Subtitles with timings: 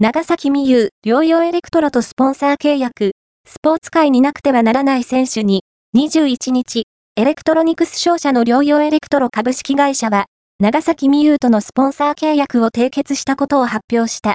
[0.00, 3.16] 長﨑美柚、菱洋エレクトロとスポンサー契約、
[3.48, 5.64] スポーツ界になくてはならない選手に、
[5.96, 6.84] 21日、
[7.16, 10.26] エレクトロニクス商社の菱洋エレクトロ株式会社は、
[10.60, 14.26] 長﨑美柚とのスポンサー契約を締結したことを発表した。